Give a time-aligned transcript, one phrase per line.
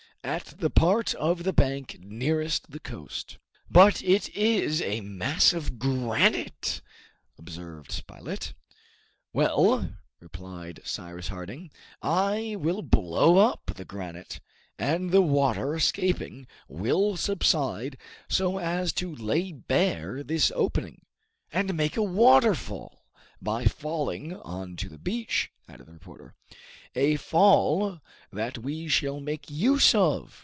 [0.23, 3.39] "At the part of the bank nearest the coast."
[3.71, 6.83] "But it is a mass of granite!"
[7.39, 8.53] observed Spilett.
[9.33, 11.71] "Well," replied Cyrus Harding,
[12.03, 14.39] "I will blow up the granite,
[14.77, 17.97] and the water escaping, will subside,
[18.29, 21.01] so as to lay bare this opening"
[21.51, 23.07] "And make a waterfall,
[23.41, 26.35] by falling on to the beach," added the reporter.
[26.93, 28.01] "A fall
[28.33, 30.37] that we shall make use of!"